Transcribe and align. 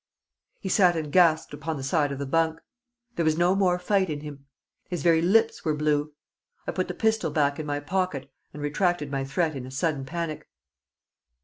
He 0.59 0.67
sat 0.67 0.95
and 0.95 1.11
gasped 1.11 1.53
upon 1.53 1.77
the 1.77 1.83
side 1.83 2.11
of 2.11 2.17
the 2.17 2.25
bunk. 2.25 2.59
There 3.17 3.23
was 3.23 3.37
no 3.37 3.53
more 3.53 3.77
fight 3.77 4.09
in 4.09 4.21
him. 4.21 4.47
His 4.89 5.03
very 5.03 5.21
lips 5.21 5.63
were 5.63 5.75
blue. 5.75 6.13
I 6.65 6.71
put 6.71 6.87
the 6.87 6.95
pistol 6.95 7.29
back 7.29 7.59
in 7.59 7.67
my 7.67 7.79
pocket, 7.79 8.33
and 8.51 8.63
retracted 8.63 9.11
my 9.11 9.23
threat 9.23 9.55
in 9.55 9.67
a 9.67 9.69
sudden 9.69 10.03
panic. 10.03 10.49